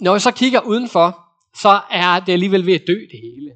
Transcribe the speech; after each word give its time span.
når 0.00 0.12
jeg 0.12 0.22
så 0.22 0.32
kigger 0.32 0.60
udenfor, 0.60 1.24
så 1.56 1.80
er 1.90 2.20
det 2.20 2.32
alligevel 2.32 2.66
ved 2.66 2.74
at 2.74 2.86
dø 2.86 2.94
det 3.10 3.20
hele. 3.22 3.50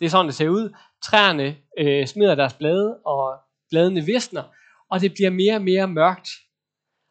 Det 0.00 0.06
er 0.06 0.10
sådan, 0.10 0.26
det 0.26 0.34
ser 0.34 0.48
ud. 0.48 0.76
Træerne 1.02 1.56
øh, 1.78 2.06
smider 2.06 2.34
deres 2.34 2.54
blade, 2.54 2.98
og 3.06 3.34
bladene 3.70 4.04
visner, 4.04 4.42
og 4.90 5.00
det 5.00 5.14
bliver 5.14 5.30
mere 5.30 5.54
og 5.54 5.62
mere 5.62 5.88
mørkt. 5.88 6.28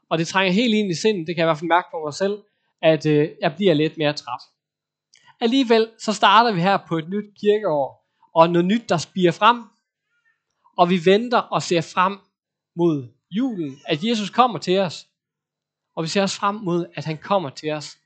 Og 0.10 0.18
det 0.18 0.28
trænger 0.28 0.54
helt 0.54 0.74
ind 0.74 0.92
i 0.92 0.96
sindet, 0.96 1.28
det 1.28 1.36
kan 1.36 1.42
jeg 1.42 1.46
i 1.46 1.50
hvert 1.50 1.58
fald 1.58 1.70
mærke 1.70 1.88
på 1.92 2.04
mig 2.06 2.14
selv, 2.14 2.38
at 2.82 3.06
øh, 3.06 3.30
jeg 3.42 3.56
bliver 3.56 3.74
lidt 3.74 3.98
mere 3.98 4.14
træt. 4.14 4.42
Alligevel 5.40 5.90
så 6.00 6.14
starter 6.14 6.52
vi 6.52 6.62
her 6.62 6.78
på 6.88 6.98
et 6.98 7.10
nyt 7.10 7.26
kirkeår, 7.42 8.08
og 8.36 8.50
noget 8.50 8.66
nyt, 8.66 8.90
der 8.90 8.98
spiger 8.98 9.32
frem, 9.32 9.64
og 10.78 10.90
vi 10.90 11.06
venter 11.06 11.38
og 11.38 11.64
ser 11.64 11.82
frem 11.82 12.18
mod 12.76 13.08
julen, 13.32 13.80
at 13.86 14.04
Jesus 14.04 14.30
kommer 14.30 14.60
til 14.60 14.80
os, 14.80 15.08
og 15.96 16.04
vi 16.04 16.08
ser 16.08 16.22
også 16.22 16.38
frem 16.38 16.56
mod, 16.56 16.86
at 16.96 17.06
han 17.06 17.18
kommer 17.18 17.50
til 17.50 17.72
os, 17.72 17.98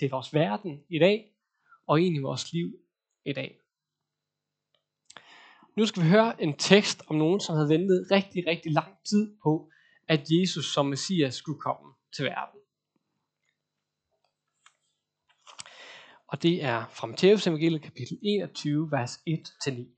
til 0.00 0.10
vores 0.10 0.34
verden 0.34 0.84
i 0.88 0.98
dag, 0.98 1.34
og 1.86 2.00
ind 2.00 2.16
i 2.16 2.18
vores 2.18 2.52
liv 2.52 2.68
i 3.24 3.32
dag. 3.32 3.60
Nu 5.76 5.86
skal 5.86 6.02
vi 6.02 6.08
høre 6.08 6.42
en 6.42 6.56
tekst 6.56 7.02
om 7.06 7.16
nogen, 7.16 7.40
som 7.40 7.54
havde 7.54 7.68
ventet 7.68 8.08
rigtig, 8.10 8.46
rigtig 8.46 8.72
lang 8.72 8.94
tid 9.08 9.36
på, 9.42 9.70
at 10.08 10.20
Jesus 10.30 10.74
som 10.74 10.86
Messias 10.86 11.34
skulle 11.34 11.60
komme 11.60 11.94
til 12.16 12.24
verden. 12.24 12.60
Og 16.26 16.42
det 16.42 16.64
er 16.64 16.86
fra 16.88 17.06
Matteus 17.06 17.46
evangeliet 17.46 17.82
kapitel 17.82 18.18
21, 18.22 18.90
vers 18.90 19.16
1-9. 19.16 19.96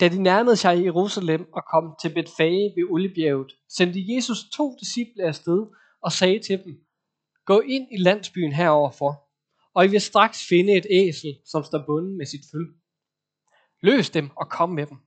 Da 0.00 0.08
de 0.08 0.22
nærmede 0.22 0.56
sig 0.56 0.78
i 0.78 0.84
Jerusalem 0.84 1.52
og 1.52 1.62
kom 1.72 1.94
til 2.02 2.14
Betfage 2.14 2.72
ved 2.76 2.90
Oliebjerget, 2.90 3.52
sendte 3.68 4.14
Jesus 4.14 4.38
to 4.56 4.76
disciple 4.80 5.22
afsted 5.24 5.66
og 6.00 6.12
sagde 6.12 6.38
til 6.38 6.64
dem, 6.64 6.85
Gå 7.46 7.60
ind 7.60 7.88
i 7.92 7.96
landsbyen 7.96 8.52
heroverfor, 8.52 9.28
og 9.74 9.84
I 9.84 9.88
vil 9.88 10.00
straks 10.00 10.46
finde 10.48 10.72
et 10.72 10.86
æsel, 10.90 11.38
som 11.44 11.64
står 11.64 11.84
bundet 11.86 12.16
med 12.16 12.26
sit 12.26 12.44
føl. 12.52 12.74
Løs 13.82 14.10
dem 14.10 14.30
og 14.36 14.48
kom 14.50 14.70
med 14.70 14.86
dem. 14.86 14.98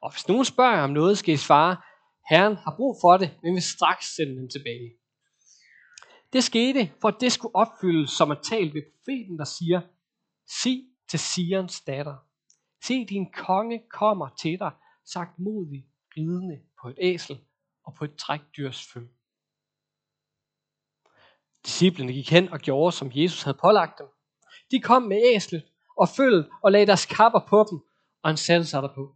Og 0.00 0.12
hvis 0.12 0.28
nogen 0.28 0.44
spørger 0.44 0.82
om 0.82 0.90
noget, 0.90 1.18
skal 1.18 1.34
I 1.34 1.36
svare, 1.36 1.76
Herren 2.30 2.56
har 2.56 2.74
brug 2.76 2.96
for 3.00 3.16
det, 3.16 3.30
men 3.42 3.54
vil 3.54 3.62
straks 3.62 4.14
sende 4.16 4.36
dem 4.36 4.48
tilbage. 4.48 4.92
Det 6.32 6.44
skete, 6.44 6.92
for 7.00 7.08
at 7.08 7.16
det 7.20 7.32
skulle 7.32 7.54
opfyldes, 7.54 8.10
som 8.10 8.30
er 8.30 8.40
talt 8.50 8.74
ved 8.74 8.82
profeten, 8.92 9.38
der 9.38 9.44
siger, 9.44 9.80
Sig 10.62 10.84
til 11.08 11.18
Sions 11.18 11.80
datter, 11.80 12.16
se 12.84 13.04
din 13.04 13.32
konge 13.32 13.82
kommer 13.90 14.28
til 14.40 14.58
dig, 14.58 14.72
sagt 15.04 15.38
modig, 15.38 15.86
ridende 16.16 16.60
på 16.82 16.88
et 16.88 16.98
æsel 16.98 17.40
og 17.84 17.94
på 17.94 18.04
et 18.04 18.16
trækdyrs 18.16 18.86
følge. 18.92 19.15
Disciplene 21.66 22.12
gik 22.12 22.30
hen 22.30 22.48
og 22.48 22.58
gjorde, 22.58 22.92
som 22.92 23.10
Jesus 23.14 23.42
havde 23.42 23.58
pålagt 23.60 23.98
dem. 23.98 24.06
De 24.70 24.80
kom 24.80 25.02
med 25.02 25.22
æslet 25.34 25.64
og 25.98 26.08
følget 26.08 26.48
og 26.62 26.72
lagde 26.72 26.86
deres 26.86 27.06
kapper 27.06 27.40
på 27.48 27.66
dem, 27.70 27.80
og 28.22 28.30
han 28.30 28.36
satte 28.36 28.66
sig 28.66 28.82
derpå. 28.82 29.14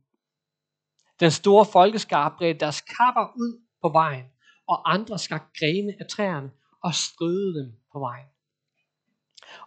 Den 1.20 1.30
store 1.30 1.64
folkeskar 1.64 2.34
bredte 2.38 2.60
deres 2.60 2.80
kapper 2.80 3.32
ud 3.36 3.60
på 3.82 3.88
vejen, 3.88 4.24
og 4.68 4.92
andre 4.92 5.18
skar 5.18 5.50
grene 5.58 5.92
af 6.00 6.06
træerne 6.06 6.50
og 6.82 6.94
strøede 6.94 7.54
dem 7.60 7.72
på 7.92 7.98
vejen. 7.98 8.26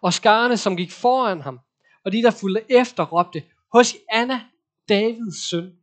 Og 0.02 0.14
skarne, 0.14 0.58
som 0.58 0.78
gik 0.78 0.92
foran 0.92 1.42
ham, 1.42 1.60
og 2.06 2.12
de, 2.12 2.24
der 2.24 2.32
fulgte 2.32 2.66
efter, 2.70 3.06
råbte, 3.06 3.44
hos 3.74 3.96
Anna, 4.12 4.42
Davids 4.90 5.50
søn, 5.50 5.78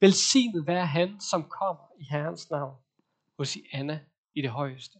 velsignet 0.00 0.66
være 0.66 0.86
han, 0.86 1.20
som 1.20 1.44
kommer 1.44 1.84
i 2.00 2.04
Herrens 2.10 2.50
navn, 2.50 2.76
hos 3.38 3.56
Anna 3.72 4.00
i 4.34 4.42
det 4.42 4.50
højeste. 4.50 4.98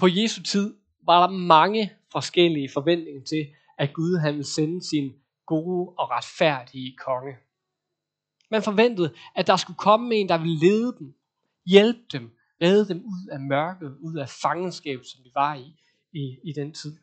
På 0.00 0.06
Jesu 0.08 0.42
tid 0.42 0.74
var 1.02 1.26
der 1.26 1.36
mange 1.36 1.92
forskellige 2.12 2.70
forventninger 2.72 3.24
til, 3.24 3.46
at 3.78 3.92
Gud 3.92 4.18
han 4.18 4.34
ville 4.34 4.44
sende 4.44 4.88
sin 4.88 5.12
gode 5.46 5.94
og 5.98 6.10
retfærdige 6.10 6.96
konge. 6.96 7.36
Man 8.50 8.62
forventede, 8.62 9.14
at 9.34 9.46
der 9.46 9.56
skulle 9.56 9.76
komme 9.76 10.14
en, 10.14 10.28
der 10.28 10.38
ville 10.38 10.58
lede 10.58 10.96
dem, 10.98 11.14
hjælpe 11.66 12.00
dem, 12.12 12.36
redde 12.62 12.88
dem 12.94 13.04
ud 13.04 13.28
af 13.32 13.40
mørket, 13.40 13.96
ud 14.00 14.16
af 14.16 14.28
fangenskab, 14.28 15.00
som 15.04 15.24
de 15.24 15.30
var 15.34 15.54
i, 15.54 15.74
i, 16.12 16.38
i 16.44 16.52
den 16.52 16.74
tid. 16.74 16.96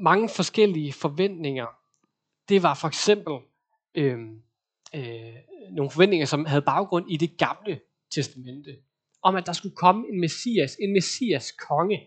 Mange 0.00 0.28
forskellige 0.28 0.92
forventninger. 0.92 1.66
Det 2.48 2.62
var 2.62 2.74
for 2.74 2.88
eksempel 2.88 3.34
øh, 3.94 4.18
øh, 4.94 5.34
nogle 5.70 5.90
forventninger, 5.90 6.26
som 6.26 6.44
havde 6.44 6.62
baggrund 6.62 7.10
i 7.10 7.16
det 7.16 7.36
gamle 7.38 7.80
testamente 8.10 8.76
om, 9.22 9.36
at 9.36 9.46
der 9.46 9.52
skulle 9.52 9.76
komme 9.76 10.06
en 10.12 10.20
messias, 10.20 10.76
en 10.80 10.92
messias 10.92 11.52
konge. 11.52 12.00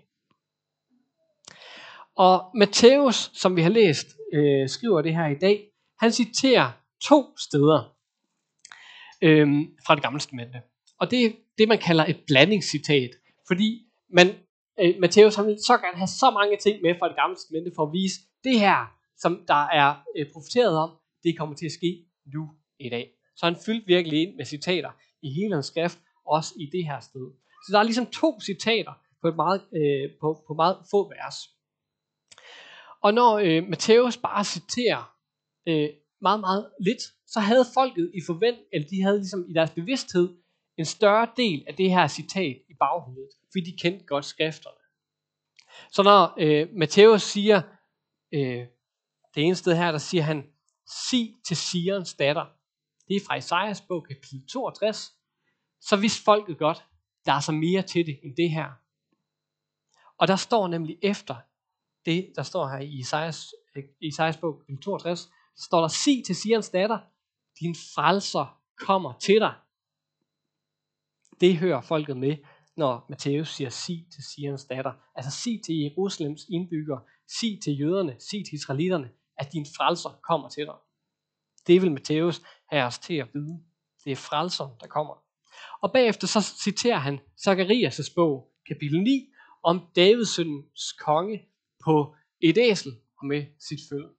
Og 2.16 2.51
Matthæus, 2.55 3.31
som 3.33 3.55
vi 3.55 3.61
har 3.61 3.69
læst, 3.69 4.07
øh, 4.33 4.69
skriver 4.69 5.01
det 5.01 5.16
her 5.16 5.27
i 5.27 5.35
dag, 5.35 5.67
han 6.00 6.11
citerer 6.11 6.71
to 7.03 7.38
steder 7.38 7.95
øh, 9.21 9.47
fra 9.85 9.95
det 9.95 10.03
gamle 10.03 10.19
testamente. 10.19 10.61
Og 11.00 11.11
det 11.11 11.25
er 11.25 11.31
det, 11.57 11.67
man 11.67 11.77
kalder 11.77 12.05
et 12.05 12.19
blandingscitat, 12.27 13.09
fordi 13.47 13.69
man, 14.09 14.27
øh, 14.79 14.95
Matthæus 15.00 15.35
han 15.35 15.47
vil 15.47 15.57
så 15.66 15.77
gerne 15.77 15.97
have 15.97 16.07
så 16.07 16.31
mange 16.31 16.57
ting 16.57 16.81
med 16.81 16.95
fra 17.00 17.07
det 17.07 17.16
gamle 17.16 17.35
testamente 17.35 17.71
for 17.75 17.83
at 17.85 17.94
vise, 17.94 18.19
det 18.44 18.59
her, 18.59 18.77
som 19.17 19.44
der 19.47 19.63
er 19.81 19.95
øh, 20.17 20.25
profeteret 20.33 20.77
om, 20.77 20.89
det 21.23 21.38
kommer 21.38 21.55
til 21.55 21.66
at 21.66 21.71
ske 21.71 22.05
nu 22.33 22.50
i 22.79 22.89
dag. 22.89 23.05
Så 23.35 23.45
han 23.45 23.55
fyldte 23.66 23.88
virkelig 23.88 24.21
ind 24.21 24.35
med 24.35 24.45
citater 24.45 24.91
i 25.21 25.29
hele 25.33 25.53
hans 25.53 25.66
skrift, 25.66 26.00
også 26.36 26.53
i 26.58 26.66
det 26.66 26.86
her 26.86 27.00
sted. 27.00 27.25
Så 27.66 27.68
der 27.72 27.80
er 27.80 27.84
ligesom 27.84 28.06
to 28.06 28.40
citater 28.42 28.94
på, 29.22 29.28
et 29.28 29.36
meget, 29.36 29.62
øh, 29.75 30.09
på, 30.22 30.44
på 30.47 30.53
meget 30.53 30.78
få 30.92 31.09
vers. 31.09 31.36
Og 33.02 33.14
når 33.14 33.38
øh, 33.38 33.64
Matthæus 33.69 34.18
bare 34.18 34.44
citerer 34.44 35.16
øh, 35.68 35.90
meget, 36.22 36.40
meget 36.40 36.69
lidt, 36.80 37.02
så 37.28 37.40
havde 37.40 37.66
folket 37.74 38.12
i 38.14 38.22
forvent, 38.28 38.59
eller 38.74 38.88
de 38.88 39.02
havde 39.02 39.18
ligesom 39.18 39.46
i 39.50 39.53
deres 39.53 39.72
bevidsthed 39.72 40.38
en 40.78 40.86
større 40.86 41.28
del 41.38 41.64
af 41.68 41.75
det 41.75 41.90
her 41.90 42.08
citat 42.08 42.58
i 42.69 42.74
baghovedet, 42.80 43.34
fordi 43.52 43.72
de 43.72 43.78
kendte 43.81 44.06
godt 44.06 44.25
skrifterne. 44.25 44.81
Så 45.92 46.03
når 46.03 46.34
øh, 46.40 46.68
Matthæus 46.74 47.22
siger, 47.22 47.62
øh, 48.34 48.66
det 49.36 49.44
ene 49.44 49.56
sted 49.56 49.75
her, 49.75 49.92
der 49.92 50.00
siger 50.00 50.24
han, 50.24 50.48
sig 51.09 51.36
til 51.48 51.58
Sions 51.58 52.13
datter. 52.13 52.46
Det 53.08 53.16
er 53.16 53.25
fra 53.28 53.36
Isaias 53.36 53.81
bog, 53.81 54.06
kapitel 54.08 54.48
62, 54.48 55.13
så 55.81 55.96
vidste 55.96 56.24
folket 56.24 56.58
godt, 56.58 56.86
der 57.25 57.34
er 57.34 57.40
så 57.40 57.52
mere 57.52 57.81
til 57.81 58.06
det 58.06 58.19
end 58.24 58.36
det 58.36 58.50
her. 58.50 58.72
Og 60.18 60.28
der 60.28 60.36
står 60.36 60.68
nemlig 60.68 60.97
efter 61.02 61.36
det, 62.06 62.34
der 62.36 62.44
står 62.44 62.68
her 62.68 62.80
i 62.80 62.90
Isaias, 62.90 63.53
i 63.75 64.08
Isaias 64.08 64.38
bog, 64.38 64.64
62, 64.84 65.19
så 65.56 65.64
står 65.66 65.81
der, 65.81 65.88
sig 65.88 66.24
til 66.25 66.36
Sions 66.36 66.69
datter, 66.69 67.00
din 67.59 67.75
frelser 67.75 68.62
kommer 68.78 69.14
til 69.14 69.40
dig. 69.40 69.53
Det 71.40 71.58
hører 71.58 71.81
folket 71.81 72.18
med, 72.18 72.38
når 72.75 73.06
Matthæus 73.09 73.56
siger, 73.56 73.69
sig 73.69 74.08
til 74.13 74.24
Sions 74.24 74.66
datter. 74.66 74.94
Altså 75.16 75.31
sig 75.31 75.62
til 75.66 75.75
Jerusalems 75.80 76.42
indbyggere, 76.50 77.02
sig 77.40 77.59
til 77.63 77.80
jøderne, 77.80 78.16
sig 78.19 78.46
til 78.46 78.53
israelitterne, 78.53 79.12
at 79.38 79.53
din 79.53 79.66
frelser 79.78 80.19
kommer 80.24 80.50
til 80.50 80.66
dig. 80.66 80.75
Det 81.68 81.81
vil 81.81 81.92
Matthæus 81.92 82.42
have 82.69 82.84
os 82.84 83.00
til 83.00 83.13
at 83.13 83.28
vide. 83.34 83.63
Det 84.03 84.12
er 84.12 84.16
frelseren, 84.16 84.72
der 84.80 84.88
kommer. 84.88 85.24
Og 85.81 85.94
bagefter 85.94 86.27
så 86.27 86.41
citerer 86.63 86.97
han 86.97 87.19
Zacharias' 87.47 88.13
bog, 88.16 88.51
kapitel 88.67 89.01
9, 89.03 89.27
om 89.63 89.81
Davids 89.95 90.39
konge 90.99 91.41
på 91.85 92.16
et 92.41 92.57
æsel 92.57 92.91
og 93.17 93.25
med 93.25 93.45
sit 93.59 93.79
følge. 93.89 94.09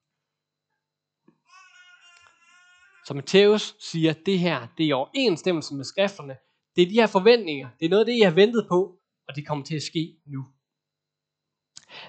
Så 3.07 3.15
Matthæus 3.15 3.77
siger, 3.81 4.11
at 4.11 4.27
det 4.27 4.39
her, 4.39 4.67
det 4.79 4.85
er 4.85 4.89
i 4.89 4.93
overensstemmelse 4.93 5.75
med 5.75 5.85
skrifterne. 5.85 6.37
Det 6.77 6.83
er 6.83 6.87
de 6.87 6.95
her 6.95 7.07
forventninger. 7.07 7.69
Det 7.81 7.87
er 7.87 7.91
noget 7.91 8.01
af 8.01 8.07
det, 8.07 8.19
jeg 8.19 8.29
har 8.29 8.35
ventet 8.35 8.67
på, 8.69 8.99
og 9.29 9.37
det 9.37 9.47
kommer 9.47 9.65
til 9.65 9.77
at 9.77 9.83
ske 9.83 10.17
nu. 10.27 10.47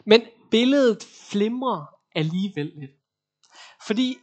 Men 0.06 0.22
billedet 0.52 1.04
flimrer 1.32 1.86
alligevel 2.16 2.72
lidt. 2.76 2.92
Fordi 3.88 4.18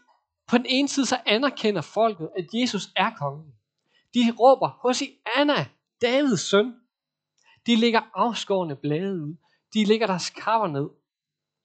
på 0.47 0.59
den 0.59 0.67
ene 0.69 0.89
side 0.89 1.07
så 1.07 1.21
anerkender 1.27 1.81
folket, 1.81 2.31
at 2.39 2.47
Jesus 2.55 2.83
er 2.97 3.11
kongen. 3.19 3.53
De 4.15 4.21
råber, 4.41 4.69
Hosianna, 4.69 5.67
Davids 6.03 6.41
søn. 6.41 6.75
De 7.67 7.77
lægger 7.77 8.01
afskårende 8.15 8.77
blade 8.77 9.23
ud. 9.23 9.37
De 9.75 9.85
lægger 9.85 10.07
deres 10.07 10.31
kapper 10.31 10.69
ned. 10.69 10.91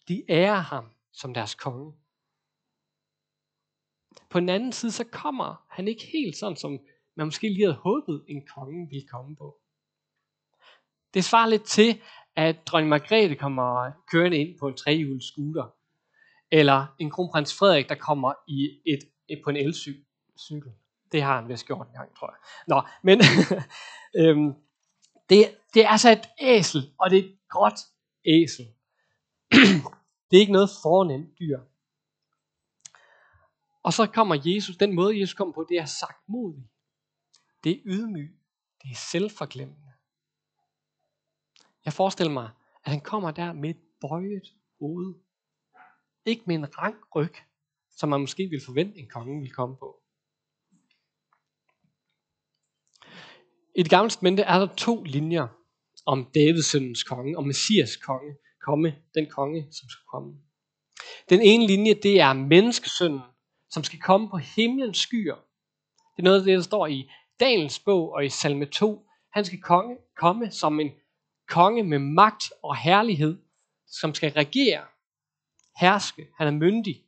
De 0.07 0.23
ærer 0.29 0.55
ham 0.55 0.89
som 1.11 1.33
deres 1.33 1.55
konge. 1.55 1.93
På 4.29 4.39
den 4.39 4.49
anden 4.49 4.71
side, 4.71 4.91
så 4.91 5.03
kommer 5.03 5.65
han 5.69 5.87
ikke 5.87 6.05
helt 6.13 6.37
sådan, 6.37 6.57
som 6.57 6.79
man 7.15 7.27
måske 7.27 7.49
lige 7.49 7.65
havde 7.65 7.77
håbet, 7.77 8.25
en 8.27 8.47
konge 8.47 8.89
ville 8.89 9.07
komme 9.07 9.35
på. 9.35 9.57
Det 11.13 11.23
svarer 11.23 11.49
lidt 11.49 11.63
til, 11.63 12.01
at 12.35 12.67
dronning 12.67 12.89
Margrethe 12.89 13.35
kommer 13.35 13.91
kørende 14.11 14.37
ind 14.37 14.59
på 14.59 14.67
en 14.67 14.77
trehjulet 14.77 15.23
scooter, 15.23 15.75
eller 16.51 16.95
en 16.99 17.11
kronprins 17.11 17.57
Frederik, 17.57 17.89
der 17.89 17.95
kommer 17.95 18.33
i 18.47 18.81
et, 18.85 18.99
et 19.27 19.41
på 19.43 19.49
en 19.49 19.55
elcykel. 19.55 20.05
Det 21.11 21.21
har 21.21 21.35
han 21.35 21.49
vist 21.49 21.65
gjort 21.65 21.87
en 21.87 21.93
gang, 21.93 22.15
tror 22.15 22.31
jeg. 22.31 22.39
Nå, 22.67 22.81
men 23.03 23.21
øhm, 24.19 24.53
det, 25.29 25.57
det 25.73 25.85
er 25.85 25.89
altså 25.89 26.11
et 26.11 26.27
æsel, 26.39 26.93
og 26.99 27.09
det 27.09 27.19
er 27.19 27.23
et 27.23 27.37
gråt 27.49 27.79
æsel. 28.25 28.65
det 30.29 30.37
er 30.37 30.39
ikke 30.39 30.51
noget 30.51 30.69
fornemt 30.83 31.39
dyr. 31.39 31.59
Og 33.83 33.93
så 33.93 34.07
kommer 34.07 34.41
Jesus, 34.45 34.77
den 34.77 34.95
måde 34.95 35.19
Jesus 35.19 35.33
kommer 35.33 35.53
på, 35.53 35.65
det 35.69 35.77
er 35.77 35.85
sagt 35.85 36.29
modig. 36.29 36.69
Det 37.63 37.71
er 37.71 37.81
ydmyg. 37.85 38.39
Det 38.81 38.91
er 38.91 38.95
selvforglemmende. 38.95 39.91
Jeg 41.85 41.93
forestiller 41.93 42.33
mig, 42.33 42.49
at 42.83 42.91
han 42.91 43.01
kommer 43.01 43.31
der 43.31 43.53
med 43.53 43.69
et 43.69 43.81
bøjet 44.01 44.53
hoved. 44.79 45.15
Ikke 46.25 46.43
med 46.45 46.55
en 46.55 46.77
rank 46.77 47.15
ryg, 47.15 47.33
som 47.91 48.09
man 48.09 48.21
måske 48.21 48.47
ville 48.49 48.65
forvente, 48.65 48.99
en 48.99 49.09
konge 49.09 49.39
ville 49.39 49.53
komme 49.53 49.77
på. 49.77 50.01
I 53.75 53.83
det 53.83 53.89
gamle 53.89 54.09
testamente 54.09 54.41
er 54.41 54.59
der 54.59 54.75
to 54.75 55.03
linjer 55.03 55.47
om 56.05 56.25
Davids 56.35 56.71
søndens 56.71 57.03
konge, 57.03 57.37
og 57.37 57.47
Messias 57.47 57.95
konge, 57.95 58.35
komme, 58.65 58.95
den 59.15 59.29
konge, 59.29 59.61
som 59.61 59.89
skal 59.89 60.05
komme. 60.11 60.33
Den 61.29 61.41
ene 61.41 61.67
linje, 61.67 61.93
det 61.93 62.19
er 62.19 62.33
menneskesønnen, 62.33 63.21
som 63.69 63.83
skal 63.83 63.99
komme 63.99 64.29
på 64.29 64.37
himlens 64.37 64.97
skyer. 64.97 65.35
Det 66.15 66.19
er 66.19 66.23
noget 66.23 66.39
af 66.39 66.45
det, 66.45 66.57
der 66.57 66.63
står 66.63 66.87
i 66.87 67.09
Daniels 67.39 67.79
bog 67.79 68.11
og 68.11 68.25
i 68.25 68.29
salme 68.29 68.65
2. 68.65 69.07
Han 69.33 69.45
skal 69.45 69.61
konge, 69.61 69.97
komme 70.17 70.51
som 70.51 70.79
en 70.79 70.91
konge 71.47 71.83
med 71.83 71.99
magt 71.99 72.43
og 72.63 72.77
herlighed, 72.77 73.37
som 73.87 74.13
skal 74.13 74.31
regere, 74.31 74.85
herske. 75.79 76.27
Han 76.37 76.47
er 76.47 76.51
myndig. 76.51 77.03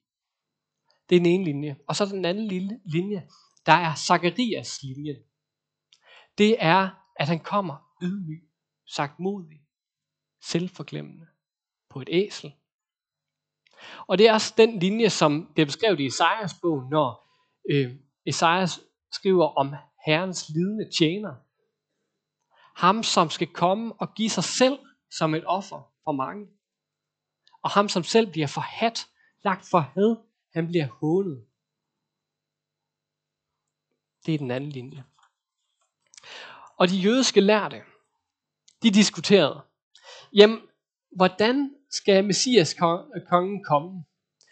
Det 1.10 1.16
er 1.16 1.20
den 1.20 1.26
ene 1.26 1.44
linje. 1.44 1.78
Og 1.88 1.96
så 1.96 2.06
den 2.06 2.26
anden 2.26 2.48
lille 2.48 2.80
linje, 2.86 3.28
der 3.66 3.72
er 3.72 3.96
Zakarias 3.96 4.84
linje. 4.84 5.16
Det 6.38 6.56
er, 6.60 6.90
at 7.16 7.28
han 7.28 7.40
kommer 7.40 7.94
ydmyg, 8.04 8.50
sagt 8.86 9.20
modig, 9.20 9.62
selvforglemmende 10.42 11.28
på 11.90 12.02
et 12.02 12.10
æsel. 12.12 12.54
Og 14.08 14.18
det 14.18 14.28
er 14.28 14.34
også 14.34 14.54
den 14.58 14.80
linje, 14.80 15.10
som 15.10 15.52
bliver 15.54 15.66
beskrevet 15.66 16.00
i 16.00 16.06
Esajas 16.06 16.54
bog, 16.62 16.90
når 16.90 17.28
øh, 17.72 17.96
Esajas 18.26 18.80
skriver 19.12 19.48
om 19.58 19.76
Herrens 20.06 20.50
lidende 20.50 20.90
tjener. 20.98 21.36
Ham, 22.76 23.04
som 23.04 23.30
skal 23.30 23.48
komme 23.48 23.94
og 23.94 24.14
give 24.14 24.30
sig 24.30 24.44
selv 24.44 24.80
som 25.12 25.36
et 25.36 25.44
offer 25.46 25.94
for 26.04 26.12
mange. 26.12 26.48
Og 27.62 27.70
ham, 27.70 27.90
som 27.90 28.04
selv 28.04 28.32
bliver 28.32 28.48
forhat, 28.48 29.08
lagt 29.44 29.66
for 29.70 29.80
had, 29.80 30.16
han 30.54 30.68
bliver 30.68 30.88
hånet. 30.88 31.46
Det 34.26 34.34
er 34.34 34.38
den 34.38 34.52
anden 34.52 34.70
linje. 34.70 35.04
Og 36.78 36.90
de 36.90 36.98
jødiske 36.98 37.42
lærte, 37.42 37.82
de 38.84 38.92
diskuterede, 38.92 39.62
jamen, 40.34 40.60
hvordan 41.16 41.72
skal 41.92 42.26
Messias 42.26 42.74
kongen 43.30 43.64
komme? 43.64 44.04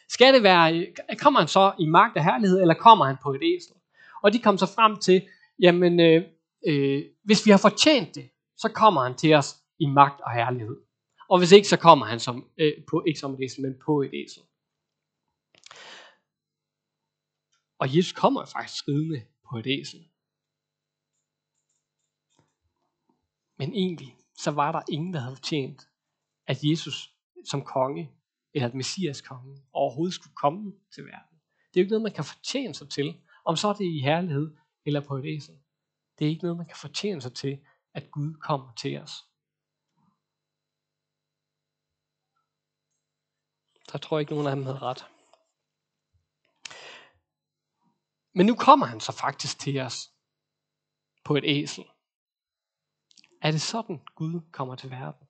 Skal 0.10 0.34
det 0.34 0.44
være, 0.44 0.88
kommer 1.20 1.40
han 1.40 1.48
så 1.48 1.74
i 1.80 1.86
magt 1.86 2.18
og 2.18 2.24
herlighed, 2.24 2.62
eller 2.62 2.74
kommer 2.74 3.06
han 3.06 3.18
på 3.24 3.34
et 3.34 3.42
æsel? 3.44 3.76
Og 4.24 4.34
de 4.34 4.40
kom 4.40 4.58
så 4.58 4.66
frem 4.66 4.98
til, 4.98 5.28
jamen, 5.60 6.00
øh, 6.00 6.24
øh, 6.68 7.04
hvis 7.24 7.46
vi 7.46 7.52
har 7.52 7.58
fortjent 7.58 8.16
det, 8.16 8.30
så 8.58 8.70
kommer 8.70 9.04
han 9.04 9.16
til 9.16 9.34
os 9.34 9.56
i 9.80 9.86
magt 9.86 10.22
og 10.22 10.32
herlighed. 10.32 10.78
Og 11.30 11.38
hvis 11.38 11.52
ikke, 11.52 11.68
så 11.68 11.78
kommer 11.78 12.06
han 12.06 12.20
som, 12.20 12.50
øh, 12.58 12.74
på, 12.90 13.04
ikke 13.08 13.20
som 13.20 13.34
et 13.34 13.40
æsel, 13.44 13.62
men 13.62 13.76
på 13.86 14.02
et 14.02 14.12
æsel. 14.14 14.42
Og 17.80 17.98
Jesus 17.98 18.12
kommer 18.12 18.46
faktisk 18.46 18.88
ridende 18.88 19.22
på 19.50 19.58
et 19.58 19.68
æsel. 19.68 20.00
Men 23.58 23.74
egentlig, 23.74 24.18
så 24.38 24.52
var 24.52 24.72
der 24.72 24.82
ingen, 24.90 25.14
der 25.14 25.20
havde 25.20 25.36
fortjent, 25.36 25.90
at 26.48 26.64
Jesus 26.64 27.16
som 27.46 27.62
konge, 27.62 28.12
eller 28.54 28.68
at 28.68 28.74
Messias 28.74 29.22
konge, 29.22 29.64
overhovedet 29.74 30.14
skulle 30.14 30.36
komme 30.36 30.74
til 30.96 31.06
verden. 31.06 31.40
Det 31.74 31.80
er 31.80 31.82
jo 31.82 31.86
ikke 31.86 31.92
noget, 31.92 32.04
man 32.04 32.14
kan 32.14 32.24
fortjene 32.24 32.74
sig 32.74 32.90
til, 32.90 33.22
om 33.46 33.56
så 33.56 33.68
er 33.68 33.74
det 33.74 33.86
i 33.86 34.00
herlighed 34.00 34.56
eller 34.86 35.02
på 35.02 35.18
et 35.18 35.26
æsel. 35.26 35.56
Det 36.20 36.26
er 36.26 36.30
ikke 36.30 36.44
noget, 36.44 36.58
man 36.58 36.66
kan 36.66 36.78
fortjene 36.78 37.22
sig 37.22 37.34
til, 37.34 37.60
at 37.94 38.12
Gud 38.12 38.34
kommer 38.34 38.74
til 38.74 38.98
os. 39.02 39.12
Der 43.92 43.98
tror 43.98 44.18
jeg 44.18 44.22
ikke, 44.22 44.34
nogen 44.34 44.48
af 44.48 44.56
dem 44.56 44.66
havde 44.66 44.80
ret. 44.80 45.06
Men 48.34 48.46
nu 48.46 48.56
kommer 48.56 48.86
han 48.86 49.00
så 49.00 49.12
faktisk 49.12 49.60
til 49.60 49.80
os 49.80 50.12
på 51.24 51.36
et 51.36 51.44
æsel. 51.48 51.84
Er 53.46 53.52
det 53.52 53.62
sådan, 53.62 54.02
Gud 54.16 54.42
kommer 54.52 54.76
til 54.76 54.92
verden? 54.92 55.28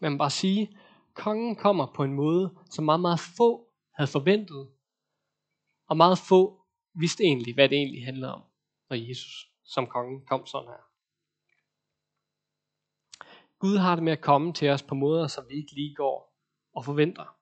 Man 0.00 0.12
må 0.12 0.18
bare 0.18 0.30
sige, 0.30 0.78
kongen 1.14 1.56
kommer 1.56 1.86
på 1.94 2.04
en 2.04 2.12
måde, 2.12 2.58
som 2.70 2.84
meget, 2.84 3.00
meget 3.00 3.20
få 3.36 3.72
havde 3.94 4.10
forventet. 4.10 4.70
Og 5.86 5.96
meget 5.96 6.18
få 6.18 6.66
vidste 6.94 7.22
egentlig, 7.24 7.54
hvad 7.54 7.68
det 7.68 7.78
egentlig 7.78 8.04
handlede 8.04 8.34
om, 8.34 8.42
når 8.88 8.96
Jesus 8.96 9.50
som 9.64 9.86
kongen 9.86 10.26
kom 10.26 10.46
sådan 10.46 10.68
her. 10.68 10.84
Gud 13.58 13.76
har 13.76 13.94
det 13.94 14.04
med 14.04 14.12
at 14.12 14.20
komme 14.20 14.52
til 14.52 14.68
os 14.68 14.82
på 14.82 14.94
måder, 14.94 15.26
som 15.26 15.48
vi 15.48 15.54
ikke 15.54 15.72
lige 15.72 15.94
går 15.94 16.36
og 16.74 16.84
forventer. 16.84 17.36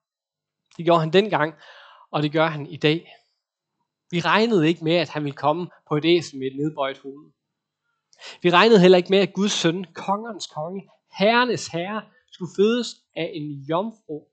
Det 0.77 0.85
gjorde 0.85 0.99
han 0.99 1.13
dengang, 1.13 1.53
og 2.11 2.23
det 2.23 2.31
gør 2.31 2.47
han 2.47 2.67
i 2.67 2.77
dag. 2.77 3.07
Vi 4.11 4.19
regnede 4.19 4.67
ikke 4.67 4.83
med, 4.83 4.95
at 4.95 5.09
han 5.09 5.23
ville 5.23 5.37
komme 5.37 5.69
på 5.87 5.95
et 5.95 6.05
æsel 6.05 6.39
med 6.39 6.47
et 6.47 6.55
nedbøjet 6.55 6.97
hoved. 6.97 7.31
Vi 8.41 8.49
regnede 8.49 8.79
heller 8.79 8.97
ikke 8.97 9.09
med, 9.09 9.19
at 9.19 9.33
Guds 9.33 9.51
søn, 9.51 9.85
kongernes 9.93 10.47
konge, 10.47 10.89
herrenes 11.17 11.67
herre, 11.67 12.01
skulle 12.31 12.51
fødes 12.57 12.87
af 13.15 13.31
en 13.33 13.51
jomfru 13.51 14.27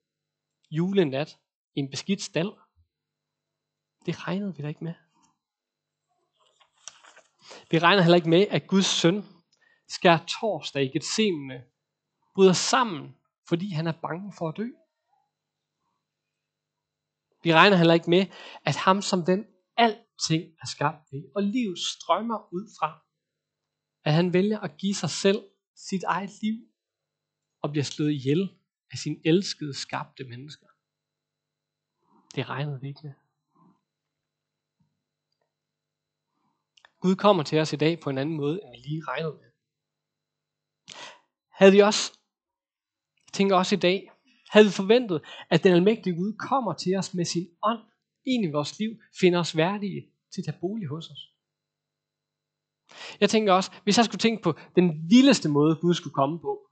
julenat 0.70 1.38
i 1.74 1.80
en 1.80 1.90
beskidt 1.90 2.22
stald. 2.22 2.52
Det 4.06 4.28
regnede 4.28 4.56
vi 4.56 4.62
da 4.62 4.68
ikke 4.68 4.84
med. 4.84 4.94
Vi 7.70 7.78
regner 7.78 8.02
heller 8.02 8.16
ikke 8.16 8.28
med, 8.28 8.46
at 8.50 8.66
Guds 8.66 8.86
søn 8.86 9.24
skær 9.88 10.18
torsdag 10.40 10.82
i 10.84 10.88
Gethsemane, 10.88 11.64
bryder 12.34 12.52
sammen, 12.52 13.16
fordi 13.48 13.70
han 13.70 13.86
er 13.86 13.92
bange 13.92 14.32
for 14.38 14.48
at 14.48 14.56
dø. 14.56 14.68
Vi 17.42 17.54
regner 17.54 17.76
heller 17.76 17.94
ikke 17.94 18.10
med, 18.10 18.26
at 18.64 18.76
ham 18.76 19.02
som 19.02 19.24
den 19.24 19.46
alting 19.76 20.44
er 20.62 20.66
skabt 20.66 21.12
ved, 21.12 21.22
og 21.34 21.42
liv 21.42 21.76
strømmer 21.76 22.52
ud 22.52 22.76
fra, 22.78 23.02
at 24.06 24.14
han 24.14 24.32
vælger 24.32 24.60
at 24.60 24.76
give 24.76 24.94
sig 24.94 25.10
selv 25.10 25.44
sit 25.74 26.02
eget 26.02 26.30
liv 26.42 26.68
og 27.62 27.70
bliver 27.70 27.84
slået 27.84 28.12
ihjel 28.12 28.50
af 28.92 28.98
sin 28.98 29.20
elskede 29.24 29.74
skabte 29.74 30.24
mennesker. 30.24 30.66
Det 32.34 32.48
regnede 32.48 32.80
vi 32.80 32.88
ikke 32.88 33.00
med. 33.02 33.12
Gud 37.00 37.16
kommer 37.16 37.42
til 37.42 37.58
os 37.58 37.72
i 37.72 37.76
dag 37.76 38.00
på 38.00 38.10
en 38.10 38.18
anden 38.18 38.36
måde, 38.36 38.60
end 38.62 38.70
vi 38.70 38.88
lige 38.88 39.02
regnede 39.08 39.32
med. 39.32 39.50
Havde 41.48 41.72
vi 41.72 41.78
også, 41.78 42.12
jeg 43.26 43.32
tænker 43.32 43.56
også 43.56 43.74
i 43.74 43.78
dag, 43.78 44.12
havde 44.50 44.66
vi 44.66 44.72
forventet, 44.72 45.22
at 45.50 45.64
den 45.64 45.72
almægtige 45.72 46.16
Gud 46.16 46.32
kommer 46.32 46.72
til 46.72 46.96
os 46.96 47.14
med 47.14 47.24
sin 47.24 47.48
ånd 47.62 47.82
ind 48.24 48.44
i 48.44 48.50
vores 48.50 48.78
liv, 48.78 49.00
finder 49.20 49.38
os 49.40 49.56
værdige 49.56 50.10
til 50.30 50.40
at 50.40 50.44
tage 50.44 50.60
bolig 50.60 50.88
hos 50.88 51.10
os. 51.10 51.35
Jeg 53.20 53.30
tænker 53.30 53.52
også, 53.52 53.70
hvis 53.84 53.96
jeg 53.96 54.04
skulle 54.04 54.18
tænke 54.18 54.42
på 54.42 54.54
den 54.76 55.10
vildeste 55.10 55.48
måde, 55.48 55.76
Gud 55.76 55.94
skulle 55.94 56.14
komme 56.14 56.40
på, 56.40 56.70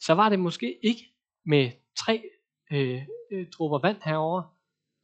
så 0.00 0.14
var 0.14 0.28
det 0.28 0.38
måske 0.38 0.78
ikke 0.82 1.14
med 1.46 1.70
tre 1.98 2.30
øh, 2.72 3.02
øh, 3.32 3.46
dråber 3.50 3.78
vand 3.78 3.98
herover 4.04 4.42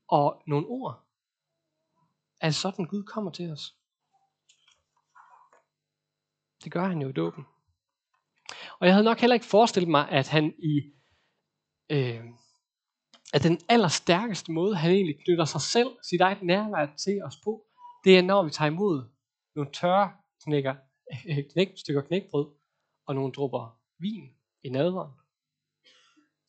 og 0.09 0.43
nogle 0.47 0.67
ord. 0.67 1.05
At 2.41 2.55
sådan 2.55 2.85
Gud 2.85 3.03
kommer 3.03 3.31
til 3.31 3.51
os. 3.51 3.75
Det 6.65 6.73
gør 6.73 6.85
han 6.85 7.03
jo 7.03 7.09
i 7.09 7.13
dåben. 7.13 7.47
Og 8.81 8.87
jeg 8.87 8.95
havde 8.95 9.05
nok 9.05 9.19
heller 9.19 9.35
ikke 9.35 9.47
forestillet 9.47 9.91
mig, 9.91 10.09
at 10.09 10.29
han 10.29 10.55
i 10.59 10.93
øh, 11.91 12.25
at 13.33 13.43
den 13.43 13.61
allerstærkeste 13.69 14.53
måde, 14.53 14.77
han 14.77 14.91
egentlig 14.91 15.25
knytter 15.25 15.45
sig 15.45 15.61
selv, 15.61 15.89
sit 16.11 16.21
eget 16.21 16.43
nærvær 16.43 16.87
til 16.97 17.23
os 17.25 17.37
på, 17.45 17.67
det 18.05 18.19
er, 18.19 18.23
når 18.23 18.43
vi 18.43 18.51
tager 18.51 18.71
imod 18.71 19.09
nogle 19.55 19.73
tørre 19.73 20.13
knækker, 20.45 20.75
knæk, 21.53 21.73
stykker 21.77 22.03
knækbrød 22.03 22.47
og 23.07 23.15
nogle 23.15 23.33
dråber 23.33 23.81
vin 23.99 24.35
i 24.63 24.69
nadveren. 24.69 25.13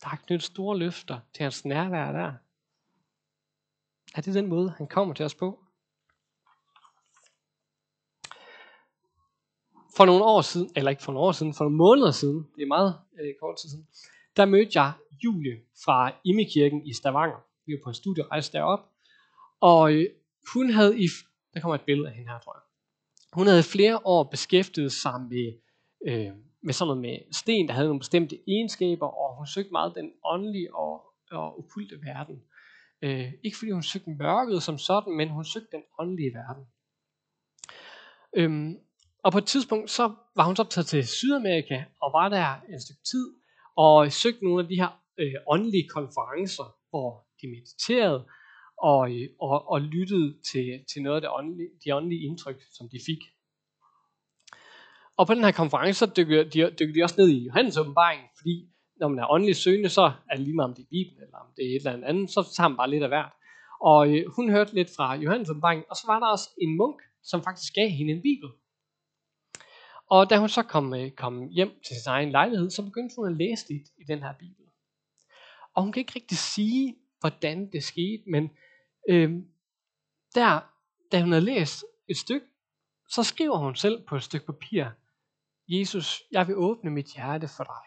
Der 0.02 0.08
er 0.08 0.16
knyttet 0.16 0.42
store 0.42 0.78
løfter 0.78 1.20
til 1.34 1.42
hans 1.42 1.64
nærvær 1.64 2.12
der. 2.12 2.32
Er 4.14 4.20
det 4.20 4.34
den 4.34 4.46
måde, 4.46 4.70
han 4.70 4.86
kommer 4.86 5.14
til 5.14 5.24
os 5.24 5.34
på? 5.34 5.64
For 9.96 10.06
nogle 10.06 10.24
år 10.24 10.40
siden, 10.40 10.70
eller 10.76 10.90
ikke 10.90 11.02
for 11.02 11.12
nogle 11.12 11.26
år 11.26 11.32
siden, 11.32 11.54
for 11.54 11.64
nogle 11.64 11.76
måneder 11.76 12.10
siden, 12.10 12.48
det 12.56 12.62
er 12.62 12.66
meget 12.66 13.00
øh, 13.20 13.34
kort 13.40 13.56
tid 13.56 13.68
siden, 13.68 13.88
der 14.36 14.44
mødte 14.44 14.80
jeg 14.80 14.92
Julie 15.24 15.60
fra 15.84 16.12
Immekirken 16.24 16.86
i 16.86 16.92
Stavanger. 16.94 17.40
Vi 17.66 17.72
var 17.72 17.78
på 17.84 17.88
en 17.88 17.94
studierejse 17.94 18.52
derop, 18.52 18.80
Og 19.60 19.92
øh, 19.92 20.06
hun 20.54 20.70
havde 20.70 21.00
i, 21.00 21.06
der 21.54 21.60
kommer 21.60 21.74
et 21.74 21.84
billede 21.86 22.08
af 22.08 22.14
hende 22.14 22.30
her, 22.30 22.38
tror 22.38 22.56
jeg. 22.56 22.71
Hun 23.32 23.46
havde 23.46 23.62
flere 23.62 24.00
år 24.04 24.22
beskæftiget 24.24 24.92
sig 24.92 25.20
med, 25.20 25.52
øh, 26.08 26.32
med 26.62 26.72
sådan 26.72 26.86
noget 26.86 27.02
med 27.02 27.18
sten, 27.32 27.68
der 27.68 27.74
havde 27.74 27.88
nogle 27.88 28.00
bestemte 28.00 28.38
egenskaber, 28.48 29.06
og 29.06 29.36
hun 29.36 29.46
søgte 29.46 29.72
meget 29.72 29.94
den 29.94 30.12
åndelige 30.24 30.74
og, 30.74 31.02
og 31.30 31.58
okulte 31.58 31.96
verden. 32.02 32.42
Øh, 33.02 33.32
ikke 33.44 33.58
fordi 33.58 33.70
hun 33.70 33.82
søgte 33.82 34.10
mørket 34.10 34.62
som 34.62 34.78
sådan, 34.78 35.16
men 35.16 35.28
hun 35.28 35.44
søgte 35.44 35.68
den 35.72 35.82
åndelige 35.98 36.34
verden. 36.34 36.64
Øhm, 38.36 38.78
og 39.24 39.32
på 39.32 39.38
et 39.38 39.46
tidspunkt, 39.46 39.90
så 39.90 40.14
var 40.36 40.44
hun 40.44 40.56
så 40.56 40.64
taget 40.64 40.86
til 40.86 41.08
Sydamerika, 41.08 41.84
og 42.02 42.12
var 42.12 42.28
der 42.28 42.60
en 42.68 42.80
stykke 42.80 43.02
tid, 43.02 43.34
og 43.76 44.12
søgte 44.12 44.44
nogle 44.44 44.62
af 44.62 44.68
de 44.68 44.76
her 44.76 45.02
øh, 45.18 45.34
åndelige 45.46 45.88
konferencer, 45.88 46.76
hvor 46.90 47.26
de 47.42 47.46
mediterede, 47.48 48.26
og, 48.82 49.10
og, 49.40 49.70
og 49.70 49.80
lyttede 49.80 50.36
til, 50.52 50.84
til 50.92 51.02
noget 51.02 51.16
af 51.16 51.20
det 51.20 51.30
åndelige, 51.30 51.68
de 51.84 51.94
åndelige 51.94 52.26
indtryk, 52.26 52.62
som 52.76 52.88
de 52.88 52.98
fik. 53.06 53.22
Og 55.16 55.26
på 55.26 55.34
den 55.34 55.44
her 55.44 55.52
konference, 55.52 55.98
så 55.98 56.12
dykkede 56.16 56.44
de, 56.44 56.58
dykkede 56.78 56.98
de 56.98 57.04
også 57.04 57.14
ned 57.18 57.28
i 57.28 57.44
Johannes 57.46 57.76
åbenbaring, 57.76 58.22
fordi 58.38 58.68
når 59.00 59.08
man 59.08 59.18
er 59.18 59.30
åndelig 59.30 59.56
søgende, 59.56 59.88
så 59.88 60.02
er 60.30 60.34
det 60.36 60.44
lige 60.44 60.56
meget 60.56 60.70
om 60.70 60.74
det 60.74 60.82
er 60.82 60.94
Bibelen, 60.96 61.22
eller 61.22 61.38
om 61.38 61.46
det 61.56 61.62
er 61.64 61.76
et 61.76 61.86
eller 61.86 62.08
andet, 62.08 62.30
så 62.30 62.40
tager 62.56 62.68
man 62.68 62.76
bare 62.76 62.90
lidt 62.90 63.02
af 63.02 63.08
hvert. 63.08 63.32
Og 63.80 64.00
øh, 64.12 64.24
hun 64.36 64.50
hørte 64.50 64.74
lidt 64.74 64.90
fra 64.96 65.14
Johannes 65.14 65.50
åbenbaring, 65.50 65.82
og 65.90 65.96
så 65.96 66.04
var 66.06 66.18
der 66.20 66.26
også 66.26 66.48
en 66.60 66.76
munk, 66.76 66.98
som 67.22 67.42
faktisk 67.42 67.74
gav 67.74 67.88
hende 67.88 68.12
en 68.12 68.22
bibel. 68.22 68.48
Og 70.10 70.30
da 70.30 70.38
hun 70.38 70.48
så 70.48 70.62
kom, 70.62 70.94
øh, 70.94 71.10
kom 71.10 71.48
hjem 71.48 71.70
til 71.86 71.96
sin 71.96 72.10
egen 72.10 72.30
lejlighed, 72.30 72.70
så 72.70 72.82
begyndte 72.84 73.14
hun 73.18 73.26
at 73.28 73.36
læse 73.36 73.64
lidt 73.72 73.88
i 74.02 74.04
den 74.08 74.18
her 74.18 74.32
bibel. 74.38 74.64
Og 75.74 75.82
hun 75.82 75.92
kan 75.92 76.00
ikke 76.00 76.12
rigtig 76.16 76.38
sige, 76.38 76.96
hvordan 77.20 77.70
det 77.72 77.82
skete, 77.82 78.22
men 78.26 78.50
øh, 79.08 79.30
der, 80.34 80.60
da 81.12 81.20
hun 81.20 81.32
havde 81.32 81.44
læst 81.44 81.84
et 82.08 82.16
stykke, 82.16 82.46
så 83.08 83.22
skriver 83.22 83.58
hun 83.58 83.76
selv 83.76 84.06
på 84.06 84.16
et 84.16 84.22
stykke 84.22 84.46
papir, 84.46 84.86
Jesus, 85.68 86.22
jeg 86.30 86.46
vil 86.46 86.56
åbne 86.56 86.90
mit 86.90 87.06
hjerte 87.06 87.48
for 87.48 87.64
dig. 87.64 87.82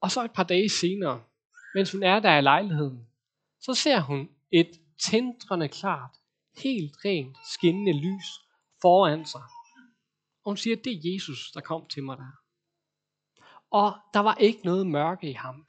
Og 0.00 0.10
så 0.10 0.24
et 0.24 0.32
par 0.32 0.42
dage 0.42 0.68
senere, 0.68 1.24
mens 1.74 1.92
hun 1.92 2.02
er 2.02 2.20
der 2.20 2.38
i 2.38 2.40
lejligheden, 2.40 3.08
så 3.60 3.74
ser 3.74 4.00
hun 4.00 4.28
et 4.50 4.70
tændrende 4.98 5.68
klart, 5.68 6.16
helt 6.62 7.04
rent, 7.04 7.36
skinnende 7.52 7.92
lys 7.92 8.26
foran 8.82 9.26
sig. 9.26 9.42
Og 10.44 10.50
hun 10.50 10.56
siger, 10.56 10.76
det 10.76 10.92
er 10.92 11.12
Jesus, 11.12 11.50
der 11.52 11.60
kom 11.60 11.86
til 11.86 12.04
mig 12.04 12.16
der. 12.16 12.32
Og 13.70 13.92
der 14.14 14.20
var 14.20 14.34
ikke 14.34 14.60
noget 14.64 14.86
mørke 14.86 15.30
i 15.30 15.32
ham. 15.32 15.66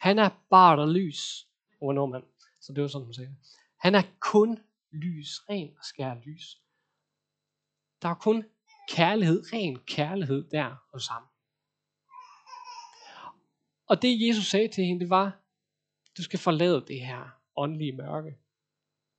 Han 0.00 0.18
er 0.18 0.30
bare 0.50 0.76
der 0.76 0.92
lys. 0.92 1.46
Hvornår 1.78 2.06
man? 2.06 2.22
Så 2.60 2.72
det 2.72 2.82
var 2.82 2.88
sådan, 2.88 3.04
hun 3.04 3.14
sagde. 3.14 3.36
Han 3.76 3.94
er 3.94 4.02
kun 4.20 4.58
lys, 4.92 5.40
ren 5.48 5.76
og 5.78 5.84
skær 5.84 6.14
lys. 6.14 6.60
Der 8.02 8.08
er 8.08 8.14
kun 8.14 8.44
kærlighed, 8.88 9.52
ren 9.52 9.78
kærlighed 9.78 10.50
der 10.50 10.76
hos 10.92 11.06
ham. 11.08 11.22
Og 13.86 14.02
det 14.02 14.28
Jesus 14.28 14.44
sagde 14.44 14.68
til 14.68 14.84
hende, 14.84 15.00
det 15.00 15.10
var, 15.10 15.40
du 16.16 16.22
skal 16.22 16.38
forlade 16.38 16.84
det 16.86 17.00
her 17.00 17.40
åndelige 17.56 17.92
mørke. 17.92 18.38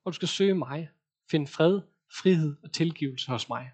Og 0.04 0.12
du 0.12 0.16
skal 0.16 0.28
søge 0.28 0.54
mig. 0.54 0.88
Find 1.30 1.46
fred, 1.46 1.80
frihed 2.22 2.56
og 2.62 2.72
tilgivelse 2.72 3.30
hos 3.30 3.48
mig. 3.48 3.72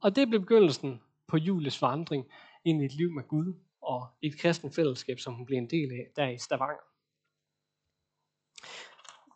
Og 0.00 0.16
det 0.16 0.28
blev 0.28 0.40
begyndelsen 0.40 1.02
på 1.26 1.36
Julies 1.36 1.82
vandring 1.82 2.26
ind 2.64 2.82
i 2.82 2.84
et 2.84 2.92
liv 2.92 3.10
med 3.10 3.28
Gud 3.28 3.54
og 3.84 4.08
et 4.22 4.38
kristent 4.38 4.74
fællesskab, 4.74 5.18
som 5.18 5.34
hun 5.34 5.46
blev 5.46 5.58
en 5.58 5.70
del 5.70 5.92
af 5.92 6.10
der 6.16 6.28
i 6.28 6.38
Stavanger. 6.38 6.84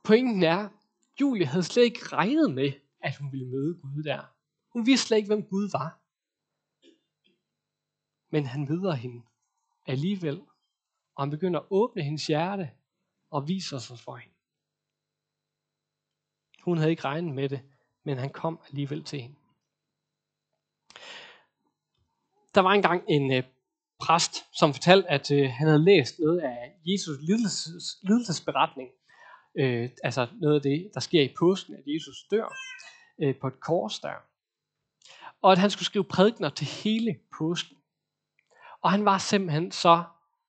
Pointen 0.05 0.43
er, 0.43 0.69
Julie 1.21 1.47
havde 1.47 1.63
slet 1.63 1.85
ikke 1.85 2.07
regnet 2.07 2.55
med, 2.55 2.73
at 3.01 3.17
hun 3.17 3.33
ville 3.33 3.47
møde 3.47 3.81
Gud 3.81 4.03
der. 4.03 4.23
Hun 4.73 4.87
vidste 4.87 5.07
slet 5.07 5.17
ikke, 5.17 5.27
hvem 5.27 5.47
Gud 5.47 5.71
var. 5.73 6.01
Men 8.31 8.47
han 8.47 8.67
møder 8.71 8.93
hende 8.93 9.27
alligevel, 9.87 10.41
og 11.15 11.23
han 11.23 11.31
begynder 11.31 11.61
at 11.61 11.67
åbne 11.71 12.03
hendes 12.03 12.27
hjerte 12.27 12.71
og 13.31 13.49
viser 13.49 13.79
sig 13.79 13.99
for 13.99 14.17
hende. 14.17 14.35
Hun 16.63 16.79
havde 16.79 16.91
ikke 16.91 17.05
regnet 17.05 17.35
med 17.35 17.49
det, 17.49 17.63
men 18.03 18.19
han 18.19 18.33
kom 18.33 18.61
alligevel 18.67 19.05
til 19.05 19.21
hende. 19.21 19.37
Der 22.55 22.61
var 22.61 22.73
engang 22.73 23.05
en 23.09 23.33
øh, 23.33 23.45
præst, 24.01 24.59
som 24.59 24.75
fortalte, 24.75 25.11
at 25.11 25.31
øh, 25.31 25.51
han 25.51 25.67
havde 25.67 25.85
læst 25.85 26.19
noget 26.19 26.41
af 26.41 26.73
Jesus 26.87 27.17
lidelses, 27.21 27.99
lidelsesberetning. 28.03 28.91
Øh, 29.59 29.91
altså 30.05 30.27
noget 30.41 30.55
af 30.55 30.63
det, 30.63 30.91
der 30.95 31.01
sker 31.01 31.23
i 31.23 31.35
påsken, 31.39 31.75
at 31.75 31.83
Jesus 31.87 32.17
dør 32.31 32.55
øh, 33.23 33.37
på 33.41 33.47
et 33.47 33.61
kors 33.61 33.99
der. 33.99 34.15
Og 35.43 35.53
at 35.53 35.59
han 35.59 35.71
skulle 35.71 35.87
skrive 35.87 36.05
prædikner 36.05 36.51
til 36.51 36.67
hele 36.67 37.19
påsken. 37.39 37.77
Og 38.83 38.91
han 38.91 39.05
var 39.05 39.19
simpelthen 39.19 39.73
så 39.73 40.05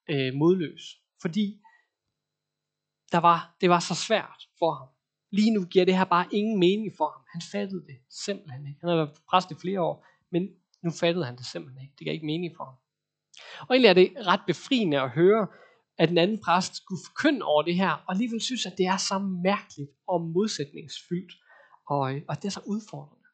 øh, 0.09 0.33
modløs, 0.33 0.97
fordi 1.21 1.61
der 3.11 3.17
var, 3.17 3.55
det 3.61 3.69
var 3.69 3.79
så 3.79 3.95
svært 3.95 4.47
for 4.59 4.73
ham. 4.73 4.87
Lige 5.31 5.51
nu 5.51 5.65
giver 5.65 5.85
det 5.85 5.97
her 5.97 6.05
bare 6.05 6.25
ingen 6.31 6.59
mening 6.59 6.91
for 6.97 7.09
ham. 7.11 7.21
Han 7.33 7.41
fattede 7.51 7.85
det 7.85 7.97
simpelthen 8.09 8.67
ikke. 8.67 8.79
Han 8.79 8.89
havde 8.89 8.97
været 8.97 9.19
præst 9.29 9.51
i 9.51 9.55
flere 9.61 9.81
år, 9.81 10.05
men 10.29 10.49
nu 10.81 10.91
fattede 10.91 11.25
han 11.25 11.35
det 11.37 11.45
simpelthen 11.45 11.81
ikke. 11.81 11.93
Det 11.99 12.05
gav 12.05 12.13
ikke 12.13 12.25
mening 12.25 12.53
for 12.57 12.63
ham. 12.63 12.75
Og 13.59 13.75
egentlig 13.75 13.89
er 13.89 13.93
det 13.93 14.13
ret 14.27 14.41
befriende 14.47 15.01
at 15.01 15.09
høre, 15.09 15.47
at 15.97 16.09
en 16.09 16.17
anden 16.17 16.39
præst 16.45 16.75
skulle 16.75 17.01
forkynde 17.07 17.45
over 17.45 17.61
det 17.61 17.75
her, 17.75 17.91
og 17.91 18.11
alligevel 18.11 18.41
synes, 18.41 18.65
at 18.65 18.73
det 18.77 18.85
er 18.85 18.97
så 18.97 19.19
mærkeligt 19.19 19.91
og 20.07 20.21
modsætningsfyldt, 20.21 21.33
og, 21.87 22.15
øh, 22.15 22.21
og 22.27 22.35
det 22.35 22.45
er 22.45 22.51
så 22.51 22.63
udfordrende. 22.65 23.25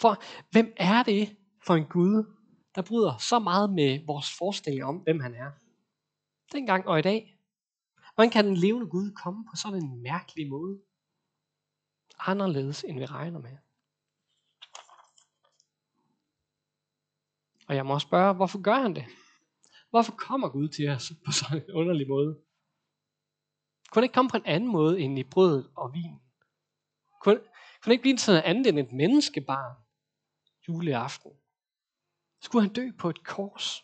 For 0.00 0.22
hvem 0.50 0.72
er 0.76 1.02
det 1.02 1.36
for 1.66 1.74
en 1.74 1.86
Gud, 1.86 2.24
der 2.74 2.82
bryder 2.82 3.16
så 3.18 3.38
meget 3.38 3.72
med 3.72 4.06
vores 4.06 4.26
forestilling 4.38 4.84
om, 4.84 4.96
hvem 4.96 5.20
han 5.20 5.34
er? 5.34 5.50
Dengang 6.52 6.86
og 6.88 6.98
i 6.98 7.02
dag. 7.02 7.36
Hvordan 8.14 8.30
kan 8.30 8.46
den 8.46 8.56
levende 8.56 8.86
Gud 8.90 9.12
komme 9.22 9.44
på 9.50 9.56
sådan 9.56 9.82
en 9.82 10.02
mærkelig 10.02 10.48
måde? 10.48 10.78
Anderledes 12.18 12.84
end 12.84 12.98
vi 12.98 13.04
regner 13.04 13.40
med. 13.40 13.56
Og 17.68 17.76
jeg 17.76 17.86
må 17.86 17.98
spørge, 17.98 18.34
hvorfor 18.34 18.62
gør 18.62 18.74
han 18.74 18.94
det? 18.94 19.04
Hvorfor 19.90 20.12
kommer 20.12 20.48
Gud 20.48 20.68
til 20.68 20.88
os 20.88 21.12
på 21.24 21.32
sådan 21.32 21.62
en 21.62 21.74
underlig 21.74 22.08
måde? 22.08 22.40
Kunne 23.90 24.04
ikke 24.04 24.14
komme 24.14 24.30
på 24.30 24.36
en 24.36 24.46
anden 24.46 24.72
måde 24.72 25.00
end 25.00 25.18
i 25.18 25.24
brødet 25.24 25.70
og 25.76 25.92
vin? 25.94 26.20
Kunne, 27.22 27.40
kunne 27.82 27.92
ikke 27.92 28.02
blive 28.02 28.18
sådan 28.18 28.44
andet 28.44 28.66
end 28.66 28.78
et 28.78 28.92
menneskebarn 28.92 29.76
juleaften? 30.68 31.32
Skulle 32.40 32.62
han 32.62 32.72
dø 32.72 32.90
på 32.98 33.10
et 33.10 33.24
kors? 33.24 33.82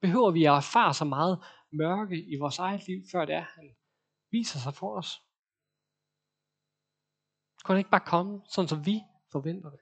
Behøver 0.00 0.30
vi 0.30 0.44
at 0.44 0.54
erfare 0.54 0.94
så 0.94 1.04
meget 1.04 1.44
mørke 1.72 2.16
i 2.32 2.36
vores 2.40 2.58
eget 2.58 2.86
liv, 2.86 3.02
før 3.12 3.24
det 3.24 3.34
er, 3.34 3.46
han 3.56 3.76
viser 4.30 4.58
sig 4.58 4.74
for 4.74 4.98
os? 4.98 5.10
Kunne 7.64 7.74
han 7.74 7.78
ikke 7.80 7.90
bare 7.90 8.06
komme, 8.06 8.42
sådan 8.48 8.68
som 8.68 8.86
vi 8.86 9.00
forventer 9.32 9.70
det? 9.70 9.80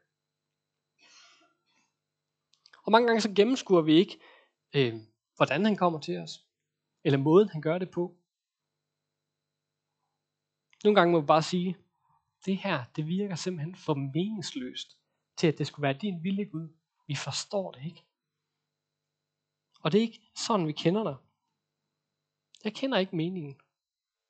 Og 2.82 2.92
mange 2.92 3.06
gange 3.06 3.20
så 3.20 3.32
gennemskuer 3.36 3.82
vi 3.82 3.94
ikke, 3.94 4.20
øh, 4.74 4.94
hvordan 5.36 5.64
han 5.64 5.76
kommer 5.76 6.00
til 6.00 6.18
os, 6.18 6.46
eller 7.04 7.18
måden 7.18 7.48
han 7.48 7.62
gør 7.62 7.78
det 7.78 7.90
på. 7.90 8.16
Nogle 10.84 11.00
gange 11.00 11.12
må 11.12 11.20
vi 11.20 11.26
bare 11.26 11.42
sige, 11.42 11.76
det 12.46 12.56
her, 12.56 12.84
det 12.96 13.06
virker 13.06 13.34
simpelthen 13.34 13.76
for 13.76 13.94
meningsløst 13.94 14.98
til, 15.36 15.46
at 15.46 15.58
det 15.58 15.66
skulle 15.66 15.82
være 15.82 15.98
din 15.98 16.22
vilje 16.22 16.44
Gud. 16.44 16.68
Vi 17.06 17.14
forstår 17.14 17.72
det 17.72 17.84
ikke. 17.84 18.04
Og 19.80 19.92
det 19.92 19.98
er 19.98 20.02
ikke 20.02 20.30
sådan, 20.36 20.66
vi 20.66 20.72
kender 20.72 21.02
dig. 21.02 21.16
Jeg 22.64 22.74
kender 22.74 22.98
ikke 22.98 23.16
meningen. 23.16 23.60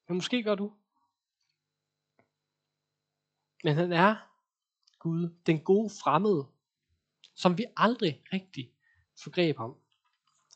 Men 0.09 0.17
måske 0.17 0.43
gør 0.43 0.55
du. 0.55 0.73
Men 3.65 3.75
han 3.75 3.93
er 3.93 4.17
Gud, 4.99 5.31
den 5.47 5.61
gode 5.61 5.91
fremmede, 6.03 6.52
som 7.35 7.59
vi 7.59 7.65
aldrig 7.77 8.23
rigtig 8.33 8.73
får 9.23 9.31
greb 9.31 9.61
om. 9.61 9.77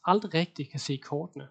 Aldrig 0.05 0.35
rigtig 0.35 0.71
kan 0.71 0.81
se 0.81 0.97
kortene. 0.97 1.49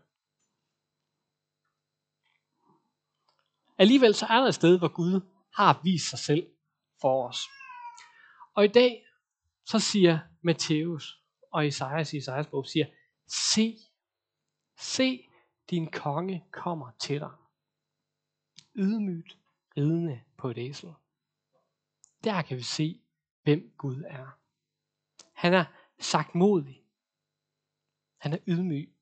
Alligevel 3.78 4.16
så 4.16 4.26
er 4.26 4.40
der 4.40 4.48
et 4.48 4.56
sted, 4.56 4.78
hvor 4.78 4.88
Gud 4.88 5.22
har 5.54 5.82
vist 5.84 6.10
sig 6.10 6.20
selv 6.20 6.48
for 7.02 7.28
os. 7.28 7.40
Og 8.54 8.66
i 8.66 8.68
dag, 8.68 9.06
så 9.66 9.80
siger 9.80 10.20
Matthæus 10.42 11.22
og 11.52 11.68
Isaias 11.68 12.14
i 12.14 12.18
Isaias 12.18 12.48
bog, 12.48 12.66
siger, 12.66 12.86
se, 13.28 13.78
se, 14.78 15.28
din 15.70 15.92
konge 15.92 16.46
kommer 16.52 16.92
til 17.00 17.20
dig. 17.20 17.32
Ydmygt 18.76 19.38
ridende 19.78 20.22
på 20.38 20.50
et 20.50 20.58
æsel. 20.58 20.90
Der 22.24 22.42
kan 22.42 22.58
vi 22.58 22.64
se, 22.64 23.02
hvem 23.44 23.74
Gud 23.78 24.04
er. 24.08 24.40
Han 25.46 25.54
er 25.54 25.66
sagt 26.00 26.36
modig. 26.36 26.82
Han 28.18 28.34
er 28.34 28.38
ydmyg. 28.48 28.96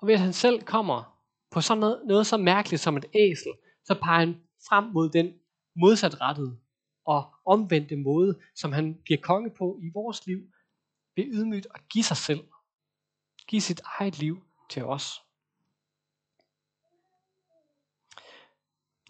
Og 0.00 0.04
hvis 0.04 0.20
han 0.20 0.32
selv 0.32 0.62
kommer 0.62 1.20
på 1.50 1.60
sådan 1.60 1.80
noget, 1.80 2.02
noget 2.06 2.26
så 2.26 2.36
mærkeligt 2.36 2.82
som 2.82 2.96
et 2.96 3.06
æsel, 3.14 3.52
så 3.84 3.94
peger 4.02 4.18
han 4.18 4.42
frem 4.68 4.84
mod 4.84 5.10
den 5.10 5.38
modsatrettede 5.76 6.58
og 7.04 7.34
omvendte 7.44 7.96
måde, 7.96 8.40
som 8.54 8.72
han 8.72 9.00
bliver 9.04 9.20
konge 9.20 9.50
på 9.50 9.78
i 9.82 9.90
vores 9.94 10.26
liv, 10.26 10.38
ved 11.16 11.24
ydmygt 11.24 11.66
at 11.74 11.88
give 11.88 12.04
sig 12.04 12.16
selv. 12.16 12.48
Give 13.46 13.60
sit 13.60 13.80
eget 13.84 14.18
liv 14.18 14.42
til 14.70 14.84
os. 14.84 15.22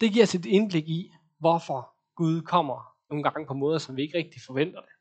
Det 0.01 0.11
giver 0.13 0.23
os 0.23 0.35
et 0.35 0.45
indblik 0.45 0.89
i, 0.89 1.13
hvorfor 1.37 1.95
Gud 2.15 2.41
kommer 2.41 2.95
nogle 3.09 3.23
gange 3.23 3.47
på 3.47 3.53
måder, 3.53 3.77
som 3.77 3.95
vi 3.95 4.01
ikke 4.01 4.17
rigtig 4.17 4.41
forventer 4.41 4.81
det. 4.81 4.98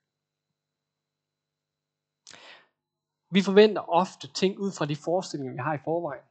Vi 3.30 3.42
forventer 3.42 3.82
ofte 3.82 4.32
ting 4.32 4.58
ud 4.58 4.72
fra 4.78 4.86
de 4.86 4.96
forestillinger, 4.96 5.52
vi 5.52 5.58
har 5.58 5.74
i 5.74 5.84
forvejen. 5.84 6.24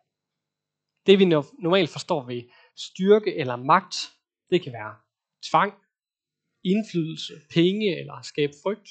Det 1.06 1.20
vi 1.20 1.26
normalt 1.60 1.90
forstår 1.90 2.26
ved 2.26 2.44
styrke 2.76 3.36
eller 3.36 3.56
magt, 3.56 3.96
det 4.50 4.64
kan 4.64 4.74
være 4.74 4.96
tvang, 5.52 5.74
indflydelse, 6.64 7.34
penge 7.54 8.00
eller 8.00 8.22
skabe 8.22 8.54
frygt. 8.64 8.90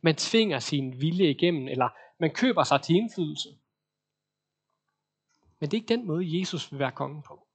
Man 0.00 0.16
tvinger 0.16 0.58
sin 0.58 1.00
vilje 1.00 1.30
igennem, 1.30 1.68
eller 1.68 1.88
man 2.20 2.34
køber 2.34 2.64
sig 2.64 2.82
til 2.82 2.94
indflydelse. 2.96 3.48
Men 5.58 5.70
det 5.70 5.76
er 5.76 5.80
ikke 5.82 5.94
den 5.94 6.06
måde, 6.06 6.40
Jesus 6.40 6.72
vil 6.72 6.78
være 6.78 6.92
konge 6.92 7.22
på. 7.22 7.46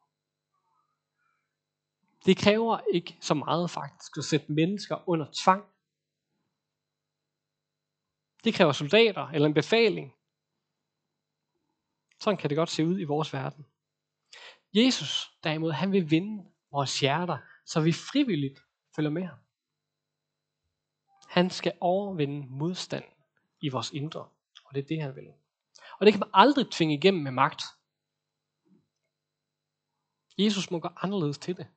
Det 2.25 2.37
kræver 2.37 2.79
ikke 2.93 3.17
så 3.21 3.33
meget 3.33 3.69
faktisk 3.69 4.17
at 4.17 4.23
sætte 4.23 4.51
mennesker 4.51 5.09
under 5.09 5.25
tvang. 5.43 5.63
Det 8.45 8.53
kræver 8.53 8.71
soldater 8.71 9.27
eller 9.27 9.47
en 9.47 9.53
befaling. 9.53 10.15
Sådan 12.19 12.37
kan 12.37 12.49
det 12.49 12.57
godt 12.57 12.69
se 12.69 12.85
ud 12.85 12.99
i 12.99 13.03
vores 13.03 13.33
verden. 13.33 13.65
Jesus 14.73 15.31
derimod, 15.43 15.71
han 15.71 15.91
vil 15.91 16.11
vinde 16.11 16.51
vores 16.71 16.99
hjerter, 16.99 17.37
så 17.65 17.81
vi 17.81 17.91
frivilligt 17.91 18.59
følger 18.95 19.11
med 19.11 19.23
ham. 19.23 19.37
Han 21.29 21.49
skal 21.49 21.77
overvinde 21.79 22.47
modstand 22.49 23.03
i 23.61 23.69
vores 23.69 23.91
indre, 23.91 24.29
og 24.65 24.75
det 24.75 24.83
er 24.83 24.87
det, 24.87 25.01
han 25.01 25.15
vil. 25.15 25.33
Og 25.99 26.05
det 26.05 26.13
kan 26.13 26.19
man 26.19 26.29
aldrig 26.33 26.71
tvinge 26.71 26.95
igennem 26.95 27.23
med 27.23 27.31
magt. 27.31 27.63
Jesus 30.37 30.71
må 30.71 30.79
gå 30.79 30.89
anderledes 30.95 31.37
til 31.37 31.57
det. 31.57 31.67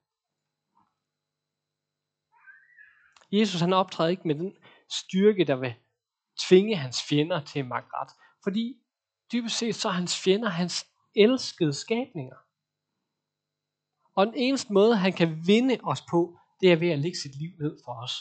Jesus 3.33 3.61
han 3.61 3.73
optræder 3.73 4.11
ikke 4.11 4.29
med 4.29 4.35
den 4.35 4.57
styrke, 4.89 5.45
der 5.45 5.57
vil 5.57 5.75
tvinge 6.39 6.77
hans 6.77 7.03
fjender 7.03 7.45
til 7.45 7.67
magret. 7.67 8.09
Fordi 8.45 8.77
dybest 9.33 9.59
set 9.59 9.75
så 9.75 9.89
er 9.89 9.93
hans 9.93 10.19
fjender 10.19 10.49
hans 10.49 10.87
elskede 11.17 11.73
skabninger. 11.73 12.37
Og 14.17 14.27
den 14.27 14.35
eneste 14.37 14.73
måde, 14.73 14.97
han 14.97 15.13
kan 15.13 15.47
vinde 15.47 15.79
os 15.83 16.03
på, 16.11 16.39
det 16.61 16.73
er 16.73 16.77
ved 16.77 16.89
at 16.89 16.99
lægge 16.99 17.19
sit 17.19 17.39
liv 17.39 17.51
ned 17.61 17.79
for 17.85 18.03
os. 18.03 18.13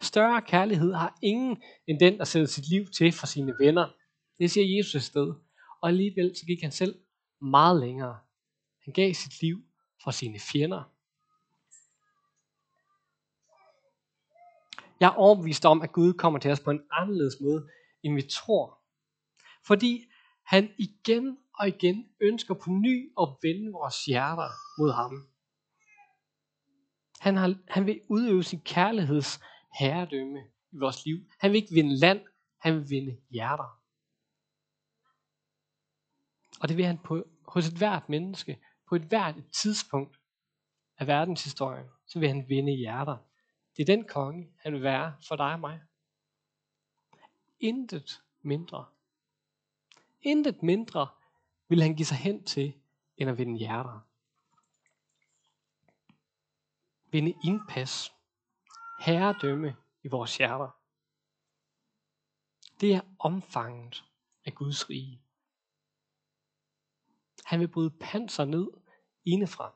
Større 0.00 0.42
kærlighed 0.42 0.92
har 0.94 1.18
ingen 1.22 1.62
end 1.86 2.00
den, 2.00 2.18
der 2.18 2.24
sætter 2.24 2.48
sit 2.48 2.68
liv 2.70 2.86
til 2.86 3.12
for 3.12 3.26
sine 3.26 3.54
venner. 3.60 3.88
Det 4.38 4.50
siger 4.50 4.76
Jesus 4.76 4.94
et 4.94 5.02
sted. 5.02 5.34
Og 5.82 5.88
alligevel 5.88 6.36
så 6.36 6.46
gik 6.46 6.62
han 6.62 6.72
selv 6.72 6.94
meget 7.40 7.80
længere. 7.80 8.18
Han 8.84 8.92
gav 8.92 9.14
sit 9.14 9.42
liv 9.42 9.56
for 10.04 10.10
sine 10.10 10.38
fjender. 10.40 10.95
Jeg 15.00 15.06
er 15.06 15.14
overbevist 15.14 15.64
om, 15.64 15.82
at 15.82 15.92
Gud 15.92 16.12
kommer 16.12 16.38
til 16.38 16.50
os 16.50 16.60
på 16.60 16.70
en 16.70 16.80
anderledes 16.90 17.40
måde, 17.40 17.68
end 18.02 18.14
vi 18.14 18.22
tror. 18.22 18.78
Fordi 19.66 20.04
han 20.46 20.70
igen 20.78 21.38
og 21.58 21.68
igen 21.68 22.06
ønsker 22.20 22.54
på 22.54 22.70
ny 22.70 23.12
at 23.20 23.28
vende 23.42 23.72
vores 23.72 24.04
hjerter 24.04 24.48
mod 24.78 24.92
ham. 24.92 25.28
Han, 27.20 27.36
har, 27.36 27.54
han 27.68 27.86
vil 27.86 28.00
udøve 28.08 28.42
sin 28.42 28.60
kærligheds 28.60 29.40
herredømme 29.78 30.40
i 30.72 30.76
vores 30.78 31.04
liv. 31.04 31.16
Han 31.38 31.52
vil 31.52 31.56
ikke 31.56 31.74
vinde 31.74 31.96
land, 31.96 32.20
han 32.60 32.74
vil 32.74 32.90
vinde 32.90 33.16
hjerter. 33.30 33.80
Og 36.60 36.68
det 36.68 36.76
vil 36.76 36.84
han 36.84 36.98
på, 36.98 37.24
hos 37.48 37.68
et 37.68 37.78
hvert 37.78 38.08
menneske, 38.08 38.58
på 38.88 38.94
et 38.94 39.02
hvert 39.02 39.34
tidspunkt 39.62 40.20
af 40.98 41.06
verdenshistorien, 41.06 41.86
så 42.06 42.18
vil 42.18 42.28
han 42.28 42.48
vinde 42.48 42.72
hjerter. 42.72 43.16
Det 43.76 43.82
er 43.82 43.96
den 43.96 44.04
konge, 44.08 44.52
han 44.58 44.72
vil 44.72 44.82
være 44.82 45.16
for 45.28 45.36
dig 45.36 45.52
og 45.52 45.60
mig. 45.60 45.82
Intet 47.60 48.22
mindre. 48.42 48.86
Intet 50.22 50.62
mindre 50.62 51.08
vil 51.68 51.82
han 51.82 51.94
give 51.94 52.06
sig 52.06 52.16
hen 52.16 52.44
til, 52.44 52.80
end 53.16 53.30
at 53.30 53.38
vinde 53.38 53.58
hjerter. 53.58 54.00
Vinde 57.10 57.34
indpas. 57.44 58.12
Herredømme 59.00 59.76
i 60.02 60.08
vores 60.08 60.36
hjerter. 60.36 60.70
Det 62.80 62.94
er 62.94 63.00
omfanget 63.18 64.04
af 64.44 64.54
Guds 64.54 64.90
rige. 64.90 65.22
Han 67.44 67.60
vil 67.60 67.68
bryde 67.68 67.90
panser 67.90 68.44
ned 68.44 68.66
indefra. 69.24 69.74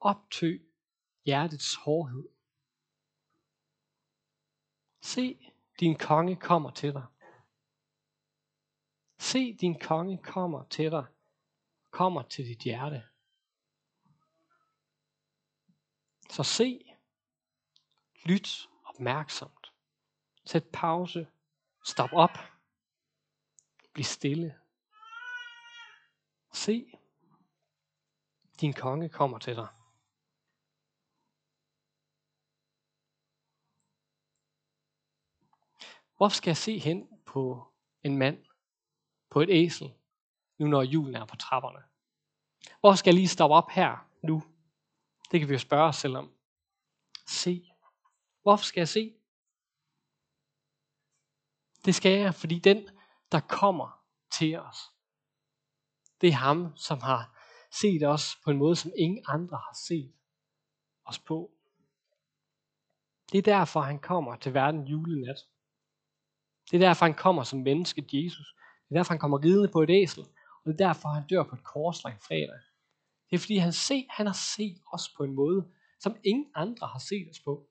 Optø 0.00 0.58
hjertets 1.24 1.74
hårdhed. 1.74 2.33
Se, 5.04 5.52
din 5.80 5.98
konge 5.98 6.36
kommer 6.36 6.70
til 6.70 6.92
dig. 6.92 7.06
Se, 9.18 9.52
din 9.52 9.78
konge 9.78 10.18
kommer 10.22 10.64
til 10.64 10.90
dig. 10.90 11.06
Kommer 11.90 12.22
til 12.22 12.44
dit 12.44 12.58
hjerte. 12.58 13.08
Så 16.30 16.42
se, 16.42 16.96
lyt 18.24 18.68
opmærksomt. 18.84 19.72
Sæt 20.44 20.64
pause. 20.72 21.28
Stop 21.84 22.10
op. 22.12 22.38
Bliv 23.92 24.04
stille. 24.04 24.60
Se, 26.52 26.92
din 28.60 28.72
konge 28.72 29.08
kommer 29.08 29.38
til 29.38 29.56
dig. 29.56 29.68
Hvor 36.24 36.28
skal 36.28 36.50
jeg 36.50 36.56
se 36.56 36.78
hen 36.78 37.08
på 37.26 37.72
en 38.02 38.18
mand, 38.18 38.44
på 39.30 39.40
et 39.40 39.48
æsel, 39.50 39.94
nu 40.58 40.66
når 40.66 40.82
julen 40.82 41.14
er 41.14 41.24
på 41.24 41.36
trapperne? 41.36 41.82
Hvor 42.80 42.94
skal 42.94 43.10
jeg 43.10 43.14
lige 43.14 43.28
stoppe 43.28 43.56
op 43.56 43.70
her, 43.70 44.08
nu? 44.22 44.42
Det 45.30 45.40
kan 45.40 45.48
vi 45.48 45.54
jo 45.54 45.58
spørge 45.58 45.88
os 45.88 45.96
selv 45.96 46.16
om. 46.16 46.32
Se. 47.26 47.72
Hvorfor 48.42 48.64
skal 48.64 48.80
jeg 48.80 48.88
se? 48.88 49.14
Det 51.84 51.94
skal 51.94 52.20
jeg, 52.20 52.34
fordi 52.34 52.58
den, 52.58 52.88
der 53.32 53.40
kommer 53.40 54.04
til 54.32 54.58
os, 54.58 54.78
det 56.20 56.28
er 56.28 56.32
ham, 56.32 56.76
som 56.76 57.00
har 57.00 57.38
set 57.70 58.02
os 58.02 58.36
på 58.44 58.50
en 58.50 58.58
måde, 58.58 58.76
som 58.76 58.92
ingen 58.96 59.24
andre 59.28 59.56
har 59.56 59.76
set 59.86 60.14
os 61.04 61.18
på. 61.18 61.50
Det 63.32 63.38
er 63.38 63.42
derfor, 63.42 63.80
han 63.80 63.98
kommer 63.98 64.36
til 64.36 64.54
verden 64.54 64.86
julenat. 64.86 65.36
Det 66.70 66.82
er 66.82 66.86
derfor, 66.86 67.04
han 67.04 67.14
kommer 67.14 67.42
som 67.42 67.58
menneske, 67.58 68.06
Jesus. 68.12 68.54
Det 68.88 68.94
er 68.94 68.98
derfor, 68.98 69.12
han 69.12 69.18
kommer 69.18 69.44
ridende 69.44 69.68
på 69.68 69.82
et 69.82 69.90
æsel. 69.90 70.22
Og 70.64 70.72
det 70.72 70.80
er 70.80 70.86
derfor, 70.86 71.08
han 71.08 71.26
dør 71.26 71.42
på 71.42 71.54
et 71.54 71.64
kors 71.64 72.02
fredag. 72.02 72.60
Det 73.30 73.36
er 73.36 73.38
fordi, 73.38 73.56
han, 73.56 73.72
se, 73.72 74.06
han 74.10 74.26
har 74.26 74.38
set 74.56 74.80
os 74.92 75.08
på 75.16 75.24
en 75.24 75.34
måde, 75.34 75.70
som 76.00 76.16
ingen 76.24 76.50
andre 76.54 76.86
har 76.86 76.98
set 76.98 77.30
os 77.30 77.40
på. 77.40 77.68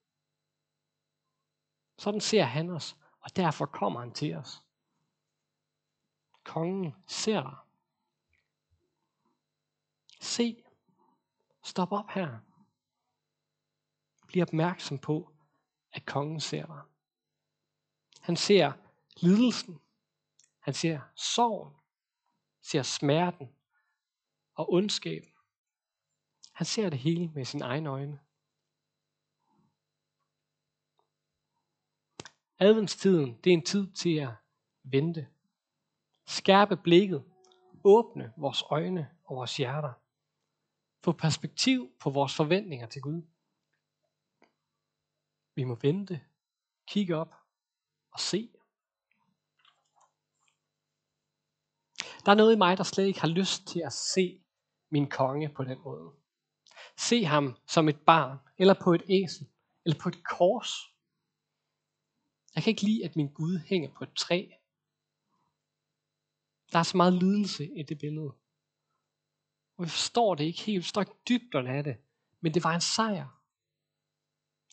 Sådan 1.97 2.21
ser 2.21 2.43
han 2.43 2.69
os, 2.69 2.97
og 3.19 3.35
derfor 3.35 3.65
kommer 3.65 3.99
han 3.99 4.13
til 4.13 4.35
os. 4.35 4.63
Kongen 6.43 6.95
ser 7.07 7.41
dig. 7.41 7.55
Se. 10.21 10.63
Stop 11.63 11.91
op 11.91 12.09
her. 12.09 12.39
Bliv 14.27 14.41
opmærksom 14.41 14.97
på, 14.97 15.31
at 15.91 16.05
kongen 16.05 16.39
ser 16.39 16.65
dig. 16.65 16.81
Han 18.21 18.35
ser 18.35 18.71
lidelsen. 19.17 19.81
Han 20.59 20.73
ser 20.73 21.01
sorgen. 21.15 21.73
Ser 22.61 22.83
smerten 22.83 23.55
og 24.55 24.73
ondskaben. 24.73 25.29
Han 26.53 26.65
ser 26.65 26.89
det 26.89 26.99
hele 26.99 27.27
med 27.27 27.45
sine 27.45 27.63
egne 27.65 27.89
øjne. 27.89 28.19
Adventstiden, 32.59 33.37
det 33.43 33.49
er 33.49 33.53
en 33.53 33.65
tid 33.65 33.91
til 33.91 34.17
at 34.17 34.33
vente. 34.83 35.27
Skærpe 36.25 36.77
blikket. 36.77 37.23
Åbne 37.83 38.33
vores 38.37 38.63
øjne 38.69 39.09
og 39.23 39.35
vores 39.35 39.57
hjerter. 39.57 39.93
Få 41.03 41.11
perspektiv 41.11 41.91
på 41.99 42.09
vores 42.09 42.35
forventninger 42.35 42.87
til 42.87 43.01
Gud. 43.01 43.21
Vi 45.55 45.63
må 45.63 45.75
vente, 45.81 46.21
kigge 46.87 47.15
op 47.15 47.35
og 48.11 48.19
se. 48.19 48.49
Der 52.25 52.31
er 52.31 52.35
noget 52.35 52.53
i 52.53 52.57
mig, 52.57 52.77
der 52.77 52.83
slet 52.83 53.05
ikke 53.05 53.21
har 53.21 53.27
lyst 53.27 53.67
til 53.67 53.81
at 53.85 53.93
se 53.93 54.41
min 54.89 55.09
konge 55.09 55.49
på 55.49 55.63
den 55.63 55.79
måde. 55.83 56.11
Se 56.97 57.25
ham 57.25 57.57
som 57.67 57.89
et 57.89 57.99
barn, 57.99 58.37
eller 58.57 58.73
på 58.83 58.93
et 58.93 59.03
æsel, 59.09 59.47
eller 59.85 59.99
på 59.99 60.09
et 60.09 60.23
kors. 60.23 60.69
Jeg 62.55 62.63
kan 62.63 62.71
ikke 62.71 62.81
lide, 62.81 63.05
at 63.05 63.15
min 63.15 63.33
Gud 63.33 63.59
hænger 63.59 63.89
på 63.89 64.03
et 64.03 64.13
træ. 64.13 64.47
Der 66.71 66.79
er 66.79 66.83
så 66.83 66.97
meget 66.97 67.13
lidelse 67.13 67.79
i 67.79 67.83
det 67.83 67.97
billede. 67.97 68.33
Og 69.77 69.83
vi 69.83 69.89
forstår 69.89 70.35
det 70.35 70.43
ikke 70.43 70.61
helt, 70.61 70.77
vi 70.77 70.83
forstår 70.83 71.01
ikke 71.01 71.15
dybden 71.29 71.67
af 71.67 71.83
det. 71.83 71.97
Men 72.41 72.53
det 72.53 72.63
var 72.63 72.75
en 72.75 72.81
sejr. 72.81 73.43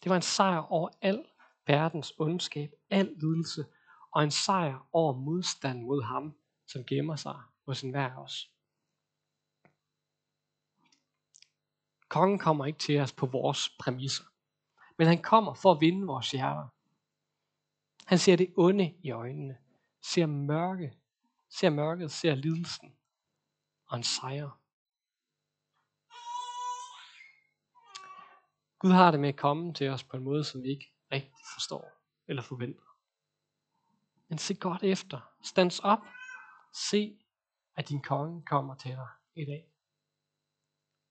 Det 0.03 0.11
var 0.11 0.17
en 0.17 0.23
sejr 0.23 0.59
over 0.59 0.89
al 1.01 1.25
verdens 1.67 2.15
ondskab, 2.19 2.71
al 2.91 3.15
lidelse, 3.17 3.65
og 4.13 4.25
en 4.25 4.31
sejr 4.31 4.89
over 4.93 5.13
modstand 5.13 5.83
mod 5.83 6.03
ham, 6.03 6.37
som 6.73 6.85
gemmer 6.85 7.17
sig 7.17 7.41
hos 7.67 7.83
enhver 7.83 8.11
af 8.11 8.23
os. 8.23 8.51
Kongen 12.09 12.39
kommer 12.39 12.67
ikke 12.67 12.79
til 12.79 13.01
os 13.01 13.13
på 13.13 13.27
vores 13.27 13.69
præmisser, 13.79 14.25
men 14.99 15.07
han 15.07 15.23
kommer 15.23 15.55
for 15.55 15.73
at 15.73 15.81
vinde 15.81 16.07
vores 16.07 16.31
hjerter. 16.31 16.69
Han 18.07 18.19
ser 18.19 18.37
det 18.37 18.55
onde 18.57 18.95
i 19.03 19.11
øjnene, 19.11 19.59
ser 20.03 20.27
mørke, 20.27 20.99
ser 21.49 21.71
mørket, 21.71 22.11
ser 22.11 22.35
lidelsen 22.35 22.97
og 23.91 23.97
han 23.97 24.03
sejrer. 24.03 24.61
Gud 28.79 28.91
har 28.91 29.11
det 29.11 29.21
med 29.21 29.29
at 29.29 29.37
komme 29.37 29.75
til 29.75 29.89
os 29.89 30.05
på 30.05 30.17
en 30.17 30.23
måde, 30.23 30.45
som 30.45 30.63
vi 30.63 30.69
ikke 30.69 30.93
rigtig 31.13 31.45
forstår 31.55 31.93
eller 32.29 32.43
forventer. 32.43 32.83
Men 34.29 34.39
se 34.39 34.55
godt 34.55 34.83
efter. 34.83 35.21
Stands 35.43 35.79
op. 35.79 35.99
Se, 36.73 37.19
at 37.77 37.89
din 37.89 38.03
konge 38.03 38.43
kommer 38.43 38.75
til 38.75 38.91
dig 38.91 39.09
i 39.35 39.45
dag. 39.45 39.70